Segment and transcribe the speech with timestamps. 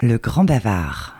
[0.00, 1.16] Le grand bavard.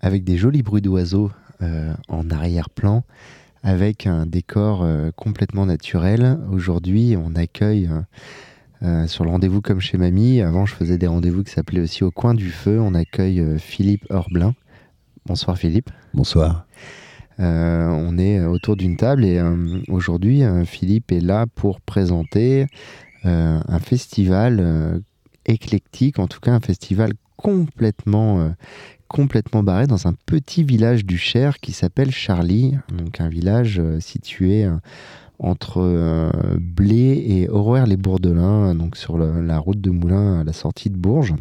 [0.00, 1.30] avec des jolis bruits d'oiseaux
[1.62, 3.04] euh, en arrière-plan,
[3.62, 6.38] avec un décor euh, complètement naturel.
[6.52, 7.88] Aujourd'hui, on accueille
[8.82, 10.42] euh, sur le rendez-vous comme chez Mamie.
[10.42, 12.78] Avant, je faisais des rendez-vous qui s'appelaient aussi Au coin du feu.
[12.80, 14.54] On accueille Philippe Orblin.
[15.26, 15.90] Bonsoir Philippe.
[16.12, 16.66] Bonsoir.
[17.38, 19.42] on est autour d'une table et
[19.88, 22.66] aujourd'hui, Philippe est là pour présenter
[23.24, 25.02] un festival
[25.46, 28.54] éclectique, en tout cas un festival complètement
[29.14, 34.00] complètement barré dans un petit village du Cher qui s'appelle Charlie, donc un village euh,
[34.00, 34.74] situé euh,
[35.38, 40.96] entre euh, Blé et Aurore-les-Bourdelins, donc sur la route de Moulins à la sortie de
[40.96, 41.34] Bourges.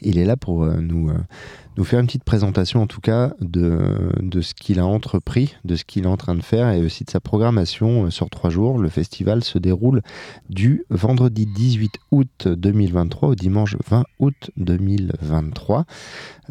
[0.00, 1.10] Il est là pour nous
[1.76, 5.84] nous faire une petite présentation en tout cas de, ce qu'il a entrepris, de ce
[5.84, 8.78] qu'il est en train de faire et aussi de sa programmation euh, sur trois jours.
[8.78, 10.02] Le festival se déroule
[10.50, 15.84] du vendredi 18 août 2023 au dimanche 20 août 2023.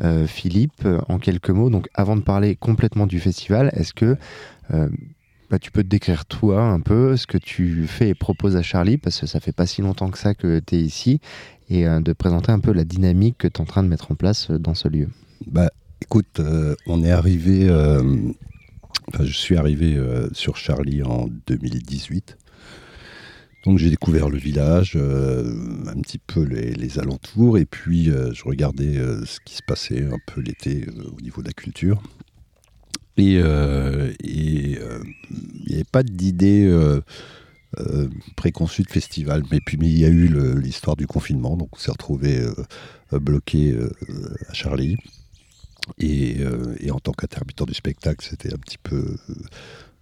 [0.03, 4.17] Euh, Philippe, en quelques mots, donc avant de parler complètement du festival, est-ce que
[4.73, 4.89] euh,
[5.51, 8.61] bah, tu peux te décrire toi un peu ce que tu fais et proposes à
[8.61, 11.19] Charlie, parce que ça fait pas si longtemps que ça que tu es ici,
[11.71, 14.11] et euh, de présenter un peu la dynamique que tu es en train de mettre
[14.11, 15.07] en place euh, dans ce lieu.
[15.47, 17.69] Bah, écoute, euh, on est arrivé,
[19.07, 19.97] enfin, je suis arrivé
[20.33, 22.37] sur Charlie en 2018.
[23.63, 29.39] Donc j'ai découvert le village, un petit peu les, alentours, et puis je regardais ce
[29.45, 32.01] qui se passait un peu l'été au niveau de la culture.
[33.17, 34.79] Et il
[35.67, 36.67] n'y avait pas d'idée
[37.79, 39.43] euh, préconçu de festival.
[39.49, 40.27] Mais puis il y a eu
[40.59, 43.89] l'histoire du confinement, donc on s'est retrouvé euh, bloqué euh,
[44.49, 44.97] à Charlie.
[45.97, 46.37] Et,
[46.91, 49.17] en tant qu'intermittent du spectacle, c'était un petit peu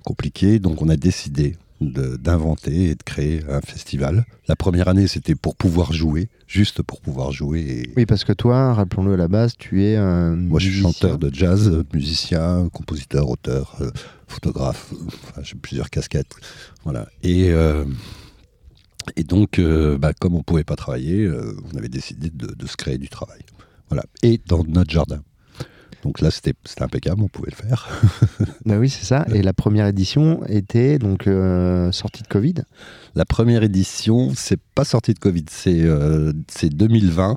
[0.04, 0.60] compliqué.
[0.60, 4.26] Donc on a décidé d'inventer et de créer un festival.
[4.48, 7.92] La première année, c'était pour pouvoir jouer, juste pour pouvoir jouer.
[7.96, 10.36] Oui, parce que toi, rappelons-le à la base, tu es un.
[10.36, 13.92] Moi, je suis chanteur de jazz, musicien, compositeur, auteur, euh,
[14.28, 14.94] photographe.
[15.42, 16.34] j'ai plusieurs casquettes.
[16.84, 17.08] Voilà.
[17.24, 17.52] Et.
[17.52, 17.86] Euh,
[19.16, 21.28] et donc, euh, bah, comme on ne pouvait pas travailler,
[21.74, 23.40] on avait décidé de, de, se créer du travail.
[23.90, 24.04] Voilà.
[24.22, 25.24] Et dans notre jardin.
[26.04, 27.90] Donc là, c'était impeccable, on pouvait le faire.
[28.66, 29.26] bah oui, c'est ça.
[29.34, 32.56] Et la première édition était donc euh, sortie de Covid
[33.16, 35.84] La première édition, c'est pas sortie de Covid, c'est
[36.70, 37.36] 2020 euh,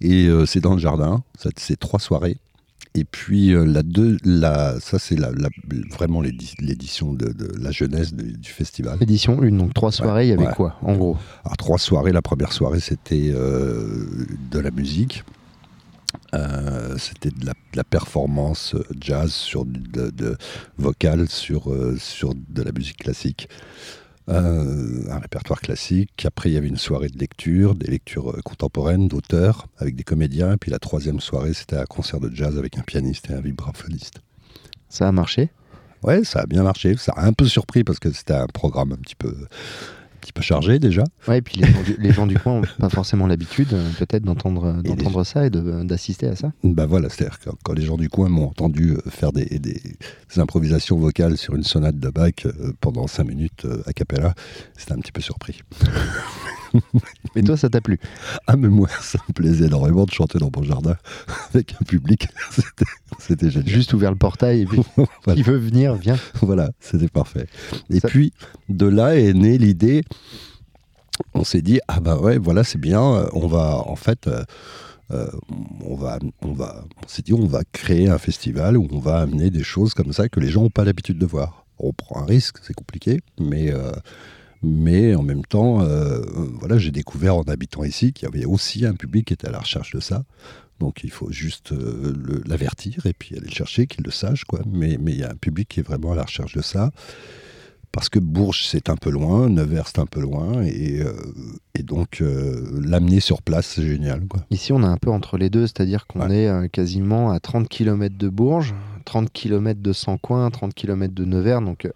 [0.00, 1.24] et euh, c'est dans le jardin.
[1.56, 2.36] C'est trois soirées.
[2.94, 5.30] Et puis la deux, la, ça c'est la,
[5.92, 8.98] vraiment l'édition de, la jeunesse du festival.
[9.00, 11.16] Édition 1, donc trois soirées, il y avait quoi en gros?
[11.44, 15.22] Alors trois soirées, la première soirée c'était de la musique.
[16.34, 20.36] Euh, c'était de la, performance euh, jazz sur de, de
[20.78, 23.48] vocal sur, euh, sur de la musique classique.
[24.28, 26.24] un répertoire classique.
[26.24, 30.52] Après, il y avait une soirée de lecture, des lectures contemporaines d'auteurs avec des comédiens.
[30.52, 33.40] Et puis la troisième soirée, c'était un concert de jazz avec un pianiste et un
[33.40, 34.20] vibraphoniste.
[34.88, 35.50] Ça a marché?
[36.04, 36.96] Ouais, ça a bien marché.
[36.96, 39.34] Ça a un peu surpris parce que c'était un programme un petit peu
[40.20, 41.04] petit peu chargé déjà.
[41.26, 41.60] Ouais, et puis
[41.98, 46.26] les gens du, coin n'ont pas forcément l'habitude euh, peut-être d'entendre d'entendre ça et d'assister
[46.26, 46.52] à ça.
[46.62, 49.80] Bah voilà, c'est-à-dire que quand les gens du coin m'ont entendu euh, faire des, des,
[50.36, 54.34] improvisations vocales sur une sonate de Bach euh, pendant 5 minutes à cappella,
[54.76, 55.60] c'était un petit peu surpris.
[57.34, 57.98] Mais toi, ça t'a plu
[58.46, 60.96] Ah, mais moi, ça me plaisait énormément de chanter dans mon jardin
[61.54, 62.28] avec un public.
[63.18, 63.68] C'était génial.
[63.68, 64.80] Juste ouvert le portail et puis
[65.34, 66.16] qui veut venir, viens.
[66.42, 67.46] Voilà, c'était parfait.
[67.90, 68.32] Et puis,
[68.68, 70.02] de là est née l'idée.
[71.34, 73.00] On s'est dit, ah bah ouais, voilà, c'est bien.
[73.32, 74.42] On va, en fait, euh,
[75.12, 75.26] euh,
[75.84, 79.18] on va, on va, on s'est dit, on va créer un festival où on va
[79.18, 81.66] amener des choses comme ça que les gens n'ont pas l'habitude de voir.
[81.78, 83.90] On prend un risque, c'est compliqué, mais euh,
[84.62, 86.20] mais en même temps, euh,
[86.58, 89.50] voilà, j'ai découvert en habitant ici qu'il y avait aussi un public qui était à
[89.50, 90.24] la recherche de ça.
[90.80, 94.44] Donc il faut juste euh, l'avertir et puis aller le chercher, qu'il le sache.
[94.44, 94.60] Quoi.
[94.66, 96.90] Mais, mais il y a un public qui est vraiment à la recherche de ça.
[97.92, 100.62] Parce que Bourges, c'est un peu loin, Nevers, c'est un peu loin.
[100.62, 101.12] Et, euh,
[101.74, 104.28] et donc, l'amener sur place, c'est génial.
[104.28, 104.46] Quoi.
[104.50, 108.16] Ici, on est un peu entre les deux, c'est-à-dire qu'on est quasiment à 30 km
[108.16, 108.76] de Bourges,
[109.06, 111.62] 30 km de Sancoin, 30 km de Nevers.
[111.62, 111.88] Donc,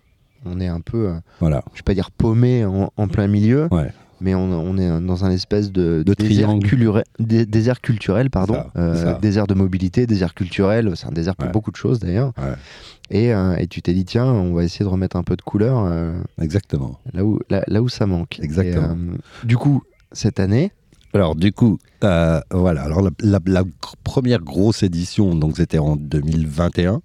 [0.45, 1.63] on est un peu, euh, voilà.
[1.73, 3.69] je vais pas dire paumé en, plein milieu,
[4.21, 6.55] mais on, est dans un espèce de, désert,
[7.19, 11.77] désert, culturel, pardon, euh, désert de mobilité, désert culturel, c'est un désert pour beaucoup de
[11.77, 12.33] choses d'ailleurs.
[13.13, 15.91] Euh, et, tu t'es dit, tiens, on va essayer de remettre un peu de couleur.
[16.41, 16.99] Exactement.
[17.13, 18.39] Là où, là, où ça manque.
[18.41, 18.97] Exactement.
[19.45, 19.83] du coup,
[20.13, 20.71] cette année,
[21.13, 22.83] Alors du coup, voilà.
[22.83, 23.65] Alors la, la-
[24.05, 27.03] première grosse édition, donc c'était en 2021,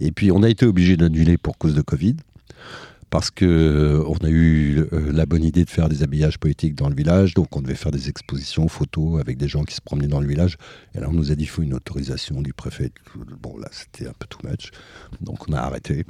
[0.00, 2.16] et puis on a été obligé d'annuler pour cause de Covid,
[3.10, 6.74] parce que euh, on a eu euh, la bonne idée de faire des habillages poétiques
[6.74, 9.80] dans le village, donc on devait faire des expositions photos avec des gens qui se
[9.80, 10.56] promenaient dans le village.
[10.94, 12.90] Et là, on nous a dit il faut une autorisation du préfet.
[13.40, 14.70] Bon là, c'était un peu too much,
[15.20, 16.04] donc on a arrêté.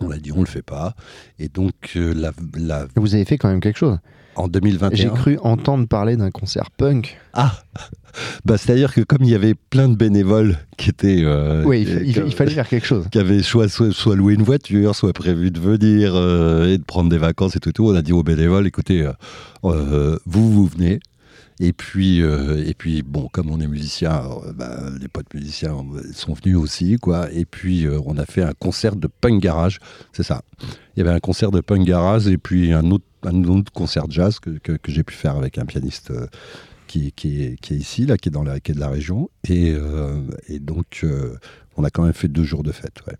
[0.00, 0.94] On a dit on le fait pas.
[1.38, 3.98] Et donc euh, la, la- Vous avez fait quand même quelque chose.
[4.36, 4.96] en 2021.
[4.96, 7.18] J'ai cru entendre parler d'un concert punk.
[7.32, 7.52] Ah
[8.44, 11.22] bah, C'est-à-dire que comme il y avait plein de bénévoles qui étaient...
[11.24, 13.06] euh, oui, il, il- qui- il fallait faire quelque chose.
[13.10, 16.84] qui avaient soit, soit, soit loué une voiture, soit prévu de venir euh, et de
[16.84, 17.86] prendre des vacances et tout, tout.
[17.88, 19.08] On a dit aux bénévoles, écoutez,
[19.62, 21.00] vous, vous venez.
[21.60, 25.76] Et puis, euh, et puis, bon, comme on est musicien, euh, bah, les potes musiciens
[26.12, 27.30] sont venus aussi, quoi.
[27.32, 29.80] Et puis, euh, on a fait un concert de punk garage,
[30.12, 30.42] c'est ça.
[30.94, 34.04] Il y avait un concert de punk garage et puis un autre, un autre concert
[34.08, 36.26] jazz que, que, que j'ai pu faire avec un pianiste euh,
[36.86, 38.88] qui, qui, est, qui est ici, là, qui est, dans la, qui est de la
[38.88, 39.28] région.
[39.48, 39.74] Et,
[40.48, 41.04] et donc,
[41.76, 43.14] on a quand même fait deux jours de fête, ouais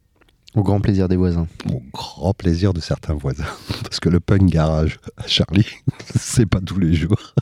[0.55, 1.47] Au grand plaisir des voisins.
[1.71, 3.45] au grand plaisir de certains voisins.
[3.83, 5.67] Parce que le punk garage à Charlie,
[6.17, 7.35] c'est pas tous les jours.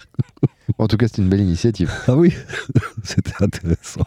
[0.78, 1.90] En tout cas, c'est une belle initiative.
[2.08, 2.32] Ah oui,
[3.04, 4.04] c'était intéressant.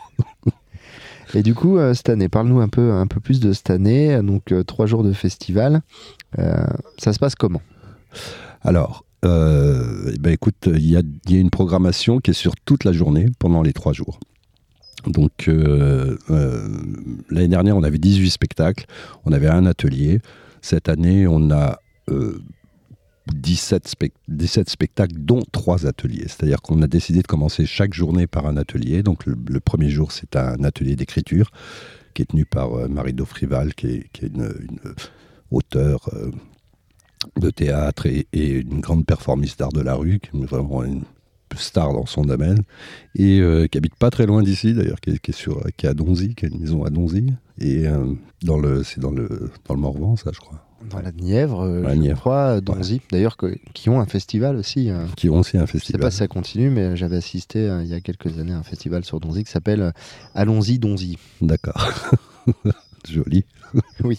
[1.35, 4.21] Et du coup, euh, cette année, parle-nous un peu, un peu plus de cette année.
[4.23, 5.81] Donc, euh, trois jours de festival.
[6.39, 6.65] Euh,
[6.97, 7.61] ça se passe comment?
[8.61, 12.55] Alors, eh ben écoute, il y a, il y a une programmation qui est sur
[12.65, 14.19] toute la journée pendant les trois jours.
[15.07, 15.49] Donc,
[17.29, 18.85] l'année dernière, on avait 18 spectacles,
[19.25, 20.19] on avait un atelier.
[20.61, 21.79] Cette année, on a
[23.33, 26.23] 17, spec- 17 spectacles, dont trois ateliers.
[26.27, 29.03] C'est-à-dire qu'on a décidé de commencer chaque journée par un atelier.
[29.03, 31.51] Donc, le, premier jour, c'est un atelier d'écriture
[32.13, 34.51] qui est tenu par euh, Marie Daufrival, qui est, une,
[35.51, 36.31] auteure euh,
[37.39, 41.03] de théâtre et, une grande performiste d'art de la rue, qui est vraiment une
[41.55, 42.61] star dans son domaine,
[43.15, 46.35] et euh, qui habite pas très loin d'ici d'ailleurs, qui, est- sur, qui à Donzy,
[46.35, 47.85] qui a une maison à Donzy, et
[48.83, 51.99] c'est dans le, dans le Morvan, ça je crois, Dans la Nièvre, euh, La je
[51.99, 52.19] Nièvre.
[52.19, 53.01] crois, Donzy.
[53.11, 54.89] D'ailleurs, que- qui ont un festival aussi.
[54.89, 56.01] euh, qui ont aussi un Je sais festival.
[56.01, 58.63] pas si ça continue, mais j'avais assisté euh, il y a quelques années à un
[58.63, 59.91] festival sur Donzy qui s'appelle euh,
[60.35, 61.17] Allons-y Donzy.
[61.41, 62.11] D'accord.
[63.09, 63.45] Joli.
[64.03, 64.17] Oui.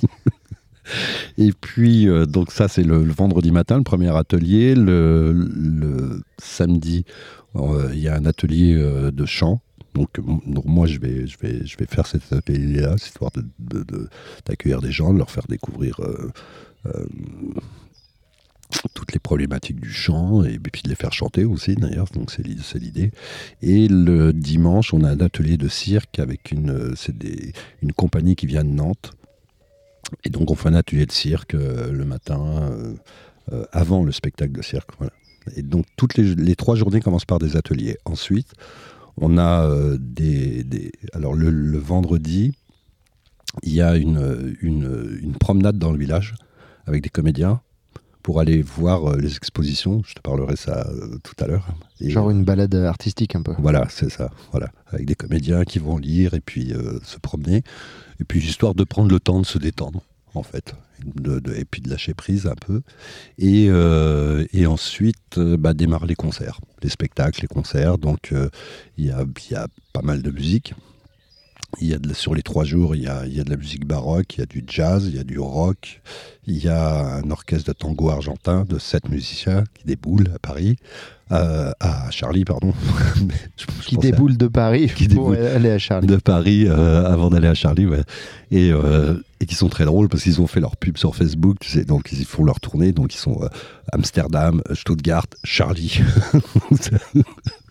[1.39, 4.75] Et puis, euh, donc ça, c'est le, le vendredi matin, le premier atelier.
[4.75, 7.05] Le, le samedi,
[7.57, 9.61] euh, il y a un atelier euh, de chant.
[9.95, 10.11] Donc,
[10.65, 13.31] moi, je vais, je, vais, je vais faire cet atelier-là, histoire
[14.47, 16.31] d'accueillir des gens, de leur faire découvrir euh,
[16.87, 17.07] euh,
[18.95, 22.07] toutes les problématiques du chant, et puis de les faire chanter aussi, d'ailleurs.
[22.15, 23.11] Donc, c'est l'i- c'est l'idée.
[23.63, 27.53] Et le dimanche, on a un atelier de cirque avec une, des-
[27.83, 29.11] une compagnie qui vient de Nantes.
[30.25, 32.73] Et donc on fait un atelier de cirque euh, le matin,
[33.73, 34.91] avant le spectacle de cirque.
[34.99, 35.13] Voilà.
[35.57, 37.97] Et donc toutes les trois journées commencent par des ateliers.
[38.05, 38.53] Ensuite,
[39.21, 42.53] on a euh, des, des- Alors le, le vendredi,
[43.63, 46.35] il y a une, une, une promenade dans le village
[46.87, 47.61] avec des comédiens
[48.23, 50.03] pour aller voir euh, les expositions.
[50.07, 51.67] Je te parlerai ça euh, tout à l'heure.
[52.01, 53.55] Genre une balade artistique un peu.
[53.59, 54.31] voilà, c'est ça.
[54.53, 56.73] Voilà, avec des comédiens qui vont lire et puis
[57.03, 57.63] se promener,
[58.21, 60.03] et puis histoire de prendre le temps de se détendre,
[60.35, 60.75] en fait,
[61.57, 62.83] et puis de lâcher prise un peu.
[63.39, 67.99] Et, euh, ensuite, euh, bah, démarrent les concerts, les spectacles, les concerts.
[67.99, 68.49] Donc, euh,
[68.99, 69.11] il y
[69.55, 70.75] a pas mal de musique.
[71.81, 73.51] Il y a de sur les trois jours, il y, a, il y a de
[73.51, 76.03] la musique baroque, il y a du jazz, il y a du rock,
[76.47, 80.77] il y a un orchestre de tango argentin de sept musiciens qui déboule à Paris,
[81.33, 82.75] euh, à Charlie, pardon.
[83.27, 85.47] Mais je- je Qui pensais à- déboule de Paris Qui pour déboule.
[85.47, 86.07] aller à Charlie.
[86.07, 88.03] de Paris euh, avant d'aller à Charlie, ouais.
[88.51, 91.57] Et, euh, et qui sont très drôles parce qu'ils ont fait leur pub sur Facebook,
[91.61, 93.41] tu sais, donc ils font leur tournée, donc ils sont
[93.93, 96.01] Amsterdam, Stuttgart, Charlie.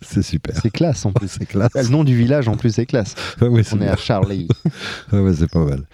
[0.02, 0.56] c'est super.
[0.60, 1.28] C'est classe en plus.
[1.28, 1.72] C'est classe.
[1.74, 3.14] Le nom du village en plus c'est classe.
[3.40, 4.48] Ouais, On est à Charlie.
[5.12, 5.84] Ouais, ouais, c'est pas mal.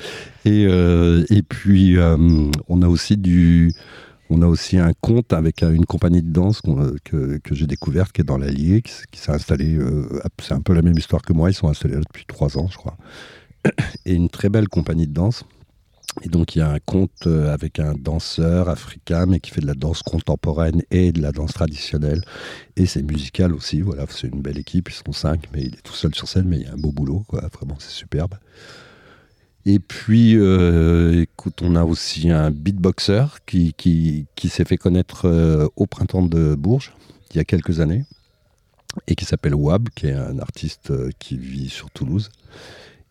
[0.45, 2.17] Et, euh, et puis, euh,
[2.69, 3.73] on a aussi du.
[4.29, 6.61] On a aussi un compte avec euh, une compagnie de danse
[7.05, 9.77] que, que j'ai découverte qui est dans l'Allier, qui, s'est installée.
[9.77, 12.59] euh, c'est un peu la même histoire que moi, ils sont installés là depuis trois
[12.59, 12.97] ans, je crois.
[14.05, 15.45] Et une très belle compagnie de danse.
[16.23, 19.61] Et donc, il y a un compte euh, avec un danseur africain, mais qui fait
[19.61, 22.23] de la danse contemporaine et de la danse traditionnelle.
[22.77, 23.83] Et c'est musical aussi.
[23.83, 24.89] Voilà, c'est une belle équipe.
[24.89, 26.79] Ils sont cinq, mais il est tout seul sur scène, mais il y a un
[26.79, 27.25] beau boulot.
[27.29, 27.43] Quoi.
[27.53, 28.35] Vraiment, c'est superbe.
[29.67, 35.27] Et puis, euh, écoute, on a aussi un beatboxer qui, qui, qui s'est fait connaître
[35.27, 36.95] euh, au printemps de Bourges,
[37.33, 38.05] il y a quelques années,
[39.09, 42.31] et qui s'appelle Wab, qui est un artiste qui vit sur Toulouse.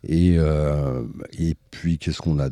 [0.07, 0.37] Et,
[1.39, 2.49] et puis, qu'est-ce qu'on a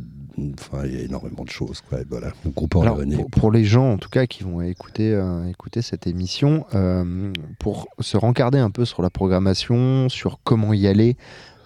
[0.59, 1.81] Enfin, il y a énormément de choses.
[1.81, 1.99] Quoi.
[2.09, 5.15] Voilà, on Alors, pour, pour, les gens, en tout cas, qui vont écouter,
[5.47, 6.65] écouter cette émission,
[7.59, 11.17] pour se rencarder un peu sur la programmation, sur comment y aller,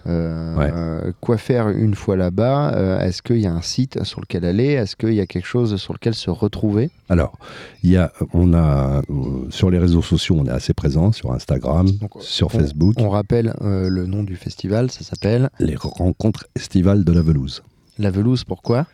[0.06, 2.72] euh, quoi faire une fois là-bas?
[2.74, 4.72] Euh, Est-ce qu'il y a un site sur lequel aller?
[4.72, 6.90] Est-ce qu'il y a quelque chose sur lequel se retrouver?
[7.08, 7.36] Alors,
[7.82, 11.32] il y a, on a euh, sur les réseaux sociaux, on est assez présent sur
[11.32, 11.88] Instagram,
[12.20, 12.94] sur Facebook.
[12.98, 17.62] On rappelle le nom du festival, ça s'appelle Les Rencontres Estivales de la Velouse.
[17.98, 18.86] La Velouse, pourquoi?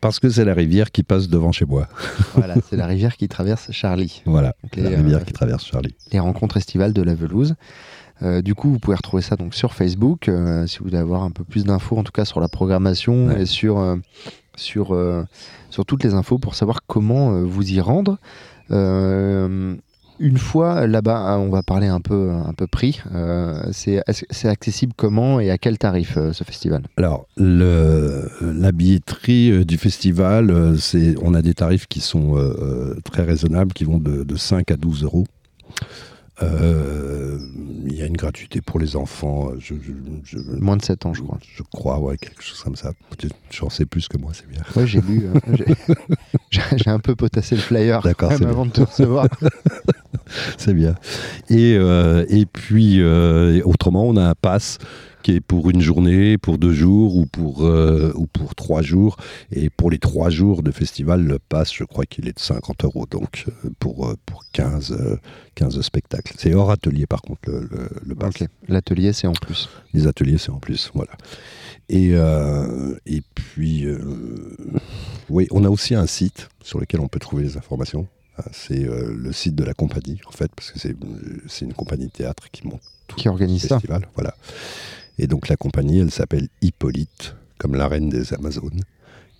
[0.00, 1.88] Parce que c'est la rivière qui passe devant chez moi.
[2.34, 4.22] voilà, c'est la rivière qui traverse Charlie.
[4.26, 5.94] Voilà, la rivière qui traverse Charlie.
[6.12, 7.54] Les rencontres estivales de la Velouse.
[8.22, 11.22] Euh, du coup, vous pouvez retrouver ça donc sur Facebook euh, si vous voulez avoir
[11.22, 13.96] un peu plus d'infos, en tout cas sur la programmation et sur euh,
[14.56, 14.96] sur
[15.70, 18.18] sur toutes les infos pour savoir comment vous y rendre.
[18.70, 23.02] une fois là-bas, hein, on va parler un peu, un peu prix.
[23.72, 24.02] c'est
[24.44, 26.84] accessible comment et à quel tarif ce festival?
[26.96, 32.34] Alors, le, la billetterie du festival, c'est, on a des tarifs qui sont
[33.04, 35.26] très raisonnables, qui vont de, de 5 à 12 euros.
[36.42, 37.38] Euh,
[37.86, 39.52] il y a une gratuité pour les enfants.
[39.58, 39.74] Je,
[40.58, 41.38] Moins de 7 ans, je crois.
[41.40, 42.92] Je crois, ouais, quelque chose comme ça.
[43.50, 44.60] J'en sais plus que moi, c'est bien.
[44.74, 45.26] Ouais, j'ai lu.
[45.34, 45.40] Hein.
[46.50, 49.28] j'ai un peu potassé le flyer D'accord, avant de te recevoir.
[50.58, 50.94] c'est bien.
[51.48, 54.78] Et, euh, et puis, euh, autrement, on a un pass
[55.46, 59.16] pour une journée, pour deux jours ou pour, euh, ou pour trois jours.
[59.50, 62.84] Et pour les trois jours de festival, le pass, je crois qu'il est de 50
[62.84, 65.18] euros, donc euh, pour, euh, pour 15,
[65.54, 66.34] 15 spectacles.
[66.38, 67.68] C'est hors atelier par contre, le,
[68.04, 68.34] le, pass.
[68.68, 69.68] L'atelier, c'est en plus.
[69.92, 71.12] Les ateliers, c'est en plus, voilà.
[71.88, 72.14] Et,
[73.06, 73.86] et puis,
[75.28, 78.08] oui, on a aussi un site sur lequel on peut trouver les informations.
[78.52, 82.50] C'est le site de la compagnie, en fait, parce que c'est une compagnie de théâtre
[82.50, 82.82] qui monte
[83.14, 84.08] qui organise le festival, ça.
[84.14, 84.34] Voilà.
[85.18, 88.82] Et donc la compagnie, elle s'appelle Hippolyte, comme la reine des Amazones.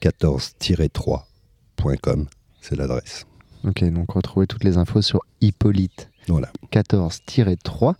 [0.02, 2.26] 14-3.com,
[2.60, 3.24] c'est l'adresse.
[3.64, 6.10] Ok, donc retrouvez toutes les infos sur Hippolyte.
[6.28, 6.50] Voilà.
[6.72, 7.94] 14-3.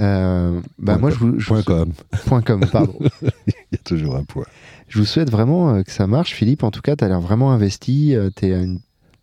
[0.00, 1.38] Euh, bah moi, com.
[1.38, 1.92] je point com.
[2.26, 2.96] Point com, pardon.
[3.22, 3.30] Il
[3.72, 4.46] y a toujours un point.
[4.88, 6.64] Je vous souhaite vraiment euh, que ça marche, Philippe.
[6.64, 8.14] En tout cas, tu as l'air vraiment investi.
[8.14, 8.80] Euh, tu es une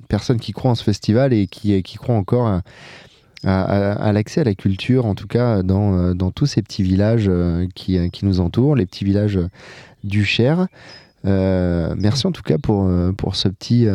[0.07, 2.61] personne qui croit en ce festival et qui, qui croit encore à,
[3.43, 7.67] l'accès à la culture, en tout cas dans, euh, dans tous ces petits villages euh,
[7.75, 9.39] qui, euh, qui, nous entourent, les petits villages
[10.03, 10.67] du Cher.
[11.23, 13.87] merci en tout cas pour, pour ce, petit,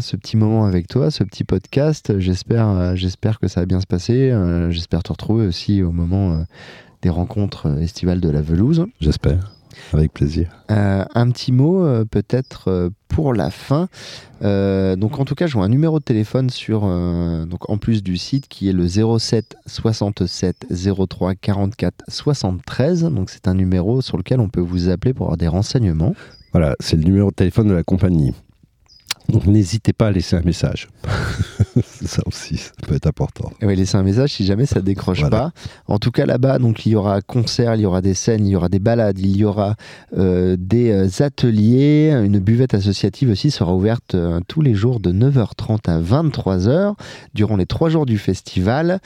[0.00, 2.18] ce petit moment avec toi, ce petit podcast.
[2.18, 4.36] J'espère, j'espère que ça va bien se passer.
[4.70, 6.44] j'espère te retrouver aussi au moment
[7.00, 8.86] des rencontres estivales de la Velouse.
[9.00, 9.54] J'espère.
[9.92, 10.48] Avec plaisir.
[10.70, 13.88] Euh, un petit mot euh, peut-être euh, pour la fin.
[14.40, 16.80] donc en tout cas, vois un numéro de téléphone sur
[17.46, 20.66] donc en plus du site qui est le 07 67
[21.08, 23.02] 03 44 73.
[23.04, 26.14] Donc c'est un numéro sur lequel on peut vous appeler pour avoir des renseignements.
[26.52, 28.32] Voilà, c'est le numéro de téléphone de la compagnie.
[29.28, 30.88] Donc n'hésitez pas à laisser un message.
[32.04, 33.50] ça aussi, ça peut être important.
[33.60, 35.52] Et oui, laisser un message si jamais ça décroche pas.
[35.86, 38.50] En tout cas, là-bas, donc il y aura concert, il y aura des scènes, il
[38.50, 39.76] y aura des balades, il y aura
[40.16, 42.12] euh, des euh, ateliers.
[42.24, 46.94] Une buvette associative aussi sera ouverte euh, tous les jours de 9h30 à 23h
[47.32, 49.00] durant les trois jours du festival.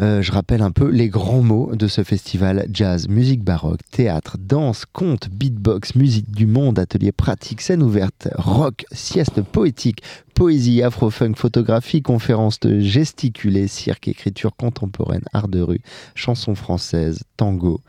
[0.00, 2.66] Euh, je rappelle un peu les grands mots de ce festival.
[2.72, 8.86] Jazz, musique baroque, théâtre, danse, conte, beatbox, musique du monde, atelier pratique, scène ouverte, rock,
[8.90, 10.02] sieste poétique,
[10.34, 15.80] poésie, afro-funk, photographie, conférences de gesticulé, cirque, écriture contemporaine, art de rue,
[16.14, 17.80] chansons françaises, tango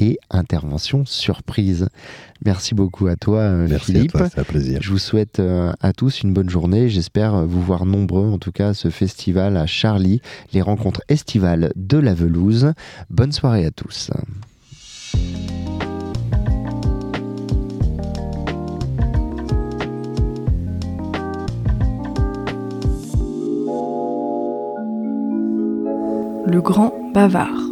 [0.00, 1.88] et intervention surprise.
[2.44, 4.16] Merci beaucoup à toi, euh, Merci Philippe.
[4.16, 4.80] À toi, un plaisir.
[4.82, 6.88] Je vous souhaite euh, à tous une bonne journée.
[6.88, 11.02] J'espère euh, vous voir nombreux, en tout cas, à ce festival à Charlie, les rencontres
[11.08, 12.72] estivales de la Velouse.
[13.10, 14.10] Bonne soirée à tous.
[26.46, 27.69] Le grand bavard.